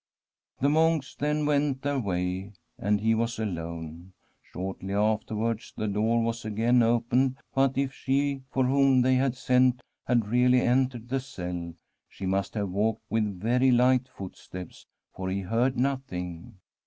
[0.61, 4.13] The monks then went their way, and he was alone.
[4.41, 9.83] Shortly afterwards the door was again opened, but if she for whom they had sent
[10.07, 11.75] had really entered the cell,
[12.09, 16.55] she must have walked with very light footsteps, for he heard nothing.